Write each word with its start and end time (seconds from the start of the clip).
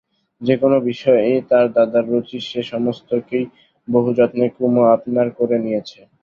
যে-কোনো 0.41 0.77
বিষয়েই 0.87 1.37
তার 1.49 1.65
দাদার 1.75 2.05
রুচি 2.09 2.37
সে-সমস্তকেই 2.43 3.45
বহু 3.87 4.09
যত্নে 4.17 4.45
কুমু 4.55 4.81
আপনার 4.95 5.27
করে 5.37 5.57
নিয়েছে। 5.63 5.99